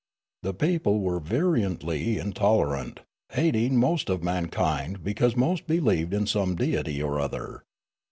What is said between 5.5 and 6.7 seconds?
believed in some